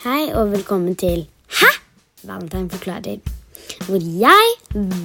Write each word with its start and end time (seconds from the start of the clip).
Hei 0.00 0.30
og 0.32 0.48
velkommen 0.48 0.94
til 0.96 1.26
Hæ? 1.52 1.68
Valentine 2.24 2.70
forklarer. 2.70 3.18
Hvor 3.84 4.00
jeg, 4.20 4.46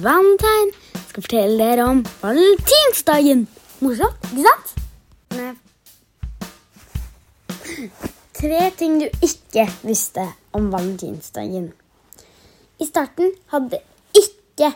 Valentine, 0.02 0.70
skal 1.08 1.22
fortelle 1.22 1.58
dere 1.58 1.84
om 1.84 2.00
valentinsdagen. 2.22 3.42
Morsomt, 3.80 4.24
ikke 4.30 4.46
sant? 4.46 4.72
Nei. 5.36 5.52
Tre 8.40 8.62
ting 8.78 8.96
du 9.02 9.04
ikke 9.28 9.66
visste 9.82 10.24
om 10.56 10.72
valentinsdagen. 10.72 11.68
I 12.80 12.88
starten 12.88 13.36
hadde 13.52 13.84
ikke 14.16 14.72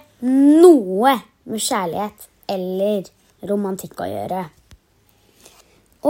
noe 0.60 1.16
med 1.48 1.66
kjærlighet 1.70 2.28
eller 2.58 3.08
romantikk 3.48 4.04
å 4.04 4.12
gjøre. 4.12 4.46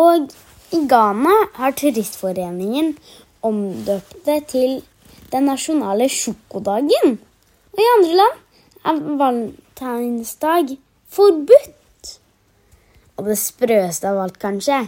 Og 0.02 0.34
i 0.74 0.86
Ghana 0.90 1.38
har 1.62 1.78
Turistforeningen 1.78 2.96
omdøpt 3.46 4.16
det 4.26 4.38
til 4.52 4.80
den 5.32 5.46
nasjonale 5.48 6.08
sjokodagen. 6.12 7.18
Og 7.72 7.82
i 7.82 7.90
andre 7.96 8.16
land 8.20 8.40
er 8.84 9.02
valentinsdag 9.20 10.74
forbudt. 11.08 12.16
Og 13.16 13.28
det 13.28 13.38
sprøeste 13.38 14.08
av 14.08 14.22
alt, 14.24 14.40
kanskje. 14.40 14.86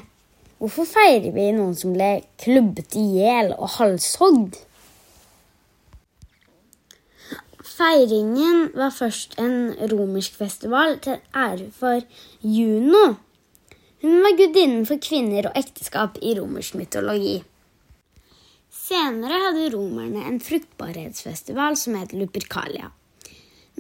Hvorfor 0.63 0.87
feirer 0.87 1.33
vi 1.35 1.49
noen 1.57 1.75
som 1.75 1.95
ble 1.97 2.23
klubbet 2.39 2.95
i 2.99 3.03
hjel 3.17 3.51
og 3.57 3.75
halshogd? 3.79 4.61
Feiringen 7.73 8.69
var 8.79 8.93
først 8.95 9.35
en 9.43 9.73
romersk 9.91 10.37
festival 10.39 10.99
til 11.03 11.19
ære 11.35 11.71
for 11.75 12.05
Juno. 12.47 13.17
Hun 14.03 14.21
var 14.23 14.37
gudinnen 14.39 14.87
for 14.87 15.03
kvinner 15.03 15.49
og 15.51 15.59
ekteskap 15.59 16.21
i 16.23 16.37
romersk 16.39 16.79
mytologi. 16.79 17.41
Senere 18.93 19.39
hadde 19.47 19.71
romerne 19.73 20.21
en 20.29 20.41
fruktbarhetsfestival 20.43 21.79
som 21.81 21.95
het 21.97 22.11
Lupercalia. 22.13 22.91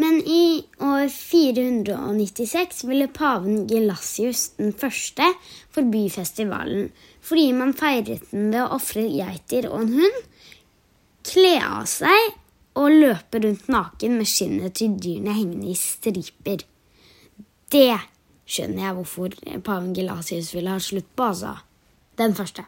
Men 0.00 0.22
i 0.24 0.64
år 0.80 1.10
496 1.12 2.80
ville 2.88 3.10
paven 3.12 3.66
Gelasius 3.68 4.46
den 4.56 4.72
første 4.72 5.26
forby 5.74 6.06
festivalen 6.14 6.88
fordi 7.20 7.50
man 7.58 7.74
feiret 7.76 8.24
den 8.30 8.48
ved 8.54 8.62
å 8.62 8.78
ofre 8.78 9.04
geiter 9.04 9.68
og 9.68 9.82
en 9.82 9.92
hund, 9.98 10.18
kle 11.28 11.54
av 11.60 11.84
seg 11.92 12.32
og 12.80 12.96
løpe 13.04 13.44
rundt 13.44 13.68
naken 13.68 14.16
med 14.16 14.32
skinnet 14.32 14.78
til 14.80 14.96
dyrene 14.96 15.36
hengende 15.36 15.74
i 15.74 15.78
striper. 15.78 16.64
Det 17.68 18.00
skjønner 18.48 18.86
jeg 18.86 18.96
hvorfor 18.96 19.36
paven 19.68 19.92
Gelasius 19.92 20.54
ville 20.56 20.72
ha 20.72 20.80
slutt 20.80 21.12
på, 21.12 21.34
altså. 21.34 21.58
Den 22.16 22.32
første. 22.36 22.64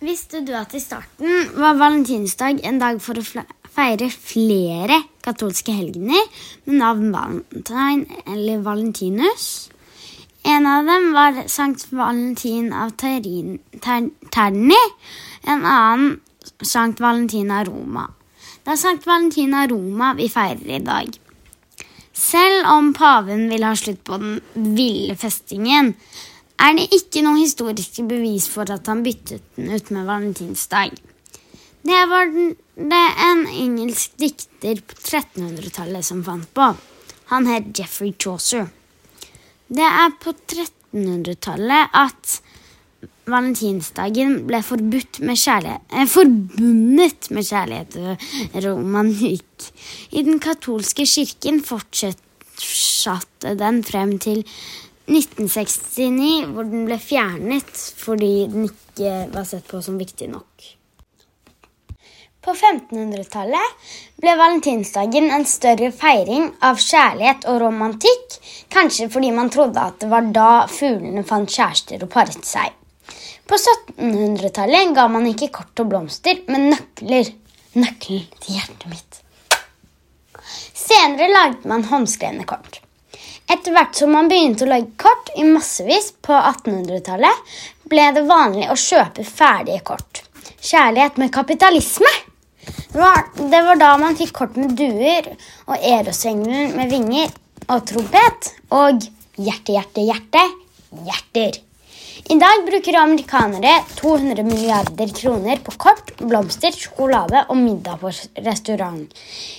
Visste 0.00 0.38
du 0.40 0.54
at 0.56 0.72
i 0.72 0.80
starten 0.80 1.50
var 1.60 1.74
valentinsdag 1.76 2.62
en 2.64 2.78
dag 2.80 3.02
for 3.04 3.20
å 3.20 3.42
feire 3.68 4.06
flere 4.08 4.96
katolske 5.20 5.74
helgener 5.76 6.22
med 6.64 6.78
navn 6.80 7.10
Valentine 7.12 8.22
eller 8.24 8.62
Valentinus? 8.64 9.68
En 10.48 10.64
av 10.64 10.88
dem 10.88 11.10
var 11.12 11.42
Sankt 11.52 11.84
Valentin 11.92 12.72
av 12.72 12.94
Terni, 12.96 14.78
en 15.44 15.68
annen 15.68 16.16
Sankt 16.64 17.04
Valentin 17.04 17.52
av 17.52 17.68
Roma. 17.68 18.06
Det 18.64 18.72
er 18.72 18.80
Sankt 18.80 19.04
Valentin 19.04 19.52
av 19.52 19.68
Roma 19.68 20.14
vi 20.16 20.30
feirer 20.32 20.78
i 20.78 20.80
dag. 20.80 21.12
Selv 22.16 22.72
om 22.72 22.94
paven 22.96 23.50
vil 23.52 23.68
ha 23.68 23.76
slutt 23.76 24.00
på 24.08 24.16
den 24.16 24.40
ville 24.80 25.20
festingen, 25.20 25.92
er 26.60 26.76
det 26.76 26.88
ikke 26.92 27.22
noe 27.24 27.40
historiske 27.40 28.04
bevis 28.08 28.48
for 28.52 28.68
at 28.72 28.88
han 28.90 29.04
byttet 29.04 29.42
den 29.56 29.72
ut 29.72 29.90
med 29.94 30.08
valentinsdag. 30.08 30.98
Det 31.80 32.00
var 32.10 32.28
det 32.30 33.04
en 33.26 33.46
engelsk 33.48 34.18
dikter 34.20 34.82
på 34.84 34.98
1300-tallet 35.00 36.04
som 36.04 36.20
fant 36.24 36.48
på. 36.54 36.66
Han 37.32 37.48
het 37.48 37.72
Jeffrey 37.78 38.12
Chaucer. 38.12 38.68
Det 39.70 39.86
er 39.86 40.12
på 40.20 40.34
1300-tallet 40.34 41.96
at 41.96 42.40
valentinsdagen 43.30 44.40
ble 44.48 44.60
med 44.60 45.38
eh, 45.46 46.06
forbundet 46.10 47.30
med 47.30 47.46
kjærlighet 47.46 47.96
og 48.02 48.60
romanikk. 48.64 49.70
I 50.10 50.24
den 50.26 50.40
katolske 50.42 51.06
kirken 51.06 51.62
fortsatte 51.64 53.54
den 53.56 53.82
frem 53.86 54.18
til 54.18 54.44
1969, 55.10 56.52
hvor 56.54 56.68
den 56.70 56.84
ble 56.86 56.98
fjernet 57.02 57.70
fordi 57.98 58.34
den 58.50 58.68
ikke 58.70 59.26
var 59.34 59.48
sett 59.48 59.66
på 59.70 59.82
som 59.82 59.98
viktig 60.00 60.28
nok. 60.30 60.68
På 62.40 62.54
1500-tallet 62.54 63.88
ble 64.22 64.32
valentinsdagen 64.38 65.26
en 65.34 65.44
større 65.44 65.90
feiring 65.92 66.46
av 66.64 66.78
kjærlighet 66.80 67.44
og 67.52 67.58
romantikk, 67.66 68.38
kanskje 68.72 69.10
fordi 69.12 69.32
man 69.36 69.52
trodde 69.52 69.82
at 69.82 69.98
det 70.00 70.08
var 70.08 70.30
da 70.32 70.52
fuglene 70.72 71.26
fant 71.28 71.52
kjærester 71.52 72.06
og 72.06 72.12
paret 72.14 72.46
seg. 72.48 72.72
På 73.44 73.58
1700-tallet 73.58 74.94
ga 74.96 75.08
man 75.12 75.28
ikke 75.28 75.50
kort 75.58 75.82
og 75.82 75.90
blomster, 75.92 76.40
men 76.48 76.70
nøkler. 76.72 77.34
Nøkkelen 77.70 78.26
til 78.42 78.56
hjertet 78.56 78.86
mitt. 78.90 79.20
Senere 80.74 81.28
laget 81.30 81.66
man 81.70 81.84
håndskrevne 81.86 82.46
kort. 82.48 82.80
Etter 83.50 83.74
hvert 83.74 83.96
som 83.98 84.12
man 84.14 84.28
begynte 84.30 84.62
å 84.62 84.70
lage 84.70 84.92
kort 85.00 85.30
i 85.34 85.42
massevis 85.42 86.12
på 86.22 86.34
1800-tallet, 86.36 87.54
ble 87.90 88.04
det 88.14 88.22
vanlig 88.28 88.68
å 88.70 88.76
kjøpe 88.78 89.24
ferdige 89.26 89.82
kort. 89.88 90.20
Kjærlighet 90.62 91.18
med 91.18 91.32
kapitalisme. 91.34 92.12
Det 92.92 93.00
var, 93.00 93.24
det 93.34 93.62
var 93.66 93.80
da 93.80 93.88
man 93.98 94.18
fikk 94.18 94.36
kort 94.36 94.60
med 94.60 94.76
duer 94.78 95.32
og 95.66 95.74
erosengelen 95.74 96.76
med 96.76 96.92
vinger 96.92 97.32
og 97.66 97.82
trompet 97.90 98.52
og 98.76 99.02
hjerte, 99.40 99.74
hjerte, 99.74 100.06
hjerte, 100.06 100.46
hjerter. 101.08 101.60
I 102.30 102.38
dag 102.38 102.62
bruker 102.68 103.00
amerikanere 103.00 103.74
200 103.98 104.46
milliarder 104.46 105.10
kroner 105.16 105.58
på 105.66 105.74
kort, 105.80 106.14
blomster, 106.20 106.70
sjokolade 106.76 107.48
og 107.48 107.58
middag 107.58 107.98
på 107.98 108.14
restaurant. 108.46 109.10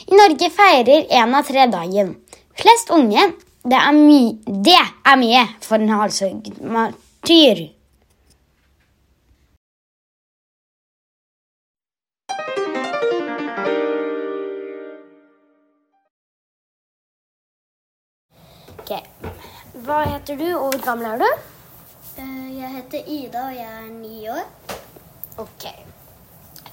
I 0.08 0.16
Norge 0.16 0.52
feirer 0.53 1.09
én 1.12 1.35
av 1.35 1.47
tre 1.50 1.68
dagen. 1.73 2.16
Flest 2.56 2.94
unge 2.94 3.31
det 3.64 3.78
er, 3.78 3.92
my 3.94 4.20
det 4.66 4.80
er 5.06 5.20
mye 5.22 5.44
for 5.62 5.76
en 5.78 5.90
halshugd 5.94 6.48
martyr. 6.66 7.68
Ok. 18.80 18.98
Hva 19.86 20.00
heter 20.10 20.36
du, 20.42 20.48
og 20.58 20.72
hvor 20.74 20.82
gammel 20.86 21.06
er 21.12 21.22
du? 21.22 21.30
Eh, 22.18 22.58
Jeg 22.58 22.70
heter 22.76 23.08
Ida, 23.08 23.46
og 23.46 23.56
jeg 23.56 23.70
er 23.78 23.92
ni 23.94 24.28
år. 24.30 24.44
Ok. 25.38 25.70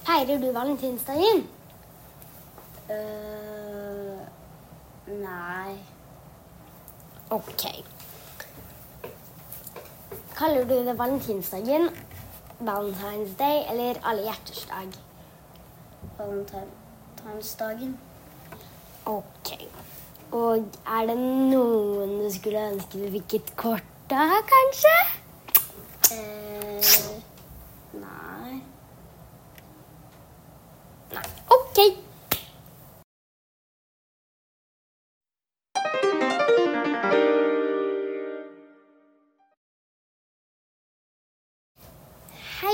Feirer 0.09 0.41
du 0.41 0.49
valentinsdagen? 0.51 1.45
Uh, 2.89 4.17
nei 5.21 5.77
Ok. 7.29 7.63
Kaller 10.37 10.63
du 10.63 10.85
det 10.85 10.97
valentinsdagen, 10.97 11.89
Valentine's 12.59 13.35
Day 13.37 13.65
eller 13.69 13.99
alle 14.03 14.21
hjerters 14.23 14.65
dag? 14.69 14.87
Valentinsdagen. 16.17 17.99
Ok. 19.05 19.51
Og 20.31 20.57
er 20.87 21.05
det 21.09 21.17
noen 21.19 22.17
du 22.23 22.27
skulle 22.33 22.65
ønske 22.71 22.97
du 23.01 23.07
fikk 23.19 23.33
et 23.39 23.55
kort 23.57 24.13
av, 24.13 24.35
kanskje? 24.49 24.97
Eh, 26.17 26.81
nei 28.01 28.61
Nei. 31.13 31.25
Ok. 31.53 31.77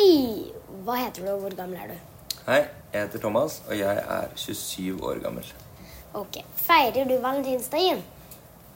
Hei. 0.06 0.52
Hva 0.86 0.96
heter 1.00 1.24
du, 1.24 1.30
og 1.34 1.40
hvor 1.42 1.54
gammel 1.58 1.80
er 1.82 1.88
du? 1.90 2.34
Hei, 2.46 2.60
jeg 2.94 3.08
heter 3.08 3.22
Thomas, 3.24 3.56
og 3.66 3.78
jeg 3.80 4.02
er 4.02 4.34
27 4.38 5.00
år 5.02 5.22
gammel. 5.24 5.48
Ok. 6.14 6.38
Feirer 6.62 7.08
du 7.10 7.16
valentinsdagen? 7.24 8.04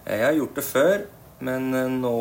Jeg 0.08 0.24
har 0.26 0.34
gjort 0.34 0.56
det 0.58 0.64
før, 0.66 1.04
men 1.46 1.68
eh, 1.78 1.92
nå 1.92 2.14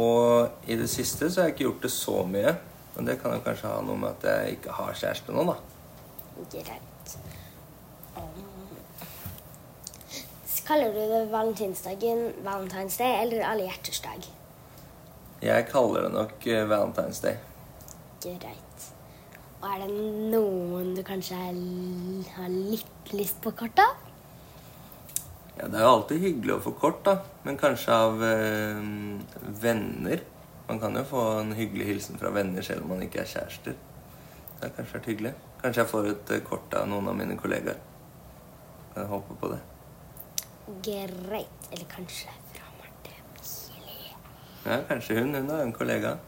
i 0.69 0.77
det 0.77 0.91
siste 0.93 1.31
så 1.31 1.41
har 1.41 1.49
jeg 1.49 1.57
ikke 1.57 1.65
gjort 1.65 1.87
det 1.87 1.93
så 1.95 2.19
mye. 2.35 2.53
Men 2.97 3.09
det 3.09 3.17
kan 3.23 3.33
jo 3.33 3.41
kanskje 3.47 3.73
ha 3.73 3.81
noe 3.87 3.97
med 4.03 4.13
at 4.13 4.29
jeg 4.29 4.59
ikke 4.59 4.77
har 4.77 5.01
kjæreste 5.01 5.39
nå, 5.39 5.47
da. 5.49 5.57
Greit. 6.53 7.17
Kaller 10.69 10.93
du 10.93 11.01
det 11.15 11.25
valentinsdagen, 11.33 12.27
Valentine's 12.45 13.01
Day 13.01 13.23
eller 13.23 13.49
alle 13.49 13.71
hjerters 13.71 14.05
dag? 14.05 14.31
Jeg 15.49 15.69
kaller 15.73 16.11
det 16.11 16.17
nok 16.19 16.51
eh, 16.53 16.65
Valentine's 16.69 17.25
Day. 17.25 17.41
Greit. 18.21 18.69
Og 19.59 19.67
er 19.75 19.81
det 19.83 19.95
noen 20.33 20.93
du 20.95 21.03
kanskje 21.03 21.35
er- 21.35 22.31
har 22.37 22.49
litt 22.49 23.13
lyst 23.13 23.41
på 23.43 23.51
kort 23.57 23.79
av? 23.79 23.97
Ja, 25.59 25.67
Det 25.67 25.75
er 25.75 25.81
jo 25.83 25.95
alltid 25.97 26.21
hyggelig 26.23 26.55
å 26.55 26.61
få 26.63 26.73
kort, 26.79 27.03
da. 27.05 27.17
Men 27.45 27.57
kanskje 27.59 27.89
av 27.93 28.23
øh, 28.23 29.19
venner. 29.61 30.21
Man 30.69 30.79
kan 30.81 30.95
jo 30.95 31.03
få 31.03 31.41
en 31.41 31.53
hyggelig 31.53 31.87
hilsen 31.87 32.19
fra 32.19 32.31
venner 32.31 32.63
selv 32.63 32.83
om 32.83 32.89
man 32.89 33.03
ikke 33.03 33.21
er 33.21 33.25
kjærester. 33.27 33.75
Det 34.61 34.63
har 34.63 34.71
kanskje 34.77 34.95
vært 34.99 35.07
hyggelig. 35.11 35.35
Kanskje 35.63 35.83
jeg 35.83 35.91
får 35.91 36.07
et 36.13 36.31
eh, 36.31 36.41
kort 36.47 36.75
av 36.75 36.87
noen 36.89 37.09
av 37.09 37.17
mine 37.17 37.37
kollegaer. 37.37 37.77
Jeg 38.95 39.07
håpe 39.11 39.35
på 39.41 39.51
det. 39.51 39.59
Greit. 40.83 41.69
Eller 41.73 41.85
kanskje 41.91 42.31
fra 42.53 42.71
Marte. 42.79 43.15
Ja, 44.67 44.79
kanskje 44.89 45.19
hun. 45.19 45.35
Hun 45.35 45.51
er 45.51 45.63
en 45.63 45.73
kollega. 45.73 46.19